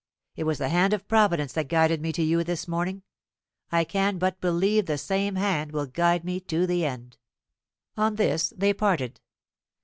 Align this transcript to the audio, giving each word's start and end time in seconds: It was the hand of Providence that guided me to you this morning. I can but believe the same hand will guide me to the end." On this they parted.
It 0.35 0.45
was 0.45 0.57
the 0.57 0.69
hand 0.69 0.93
of 0.93 1.07
Providence 1.07 1.53
that 1.53 1.67
guided 1.67 2.01
me 2.01 2.11
to 2.13 2.23
you 2.23 2.43
this 2.43 2.67
morning. 2.67 3.03
I 3.71 3.83
can 3.83 4.17
but 4.17 4.41
believe 4.41 4.87
the 4.87 4.97
same 4.97 5.35
hand 5.35 5.73
will 5.73 5.85
guide 5.85 6.25
me 6.25 6.39
to 6.39 6.65
the 6.65 6.83
end." 6.87 7.19
On 7.95 8.15
this 8.15 8.51
they 8.57 8.73
parted. 8.73 9.21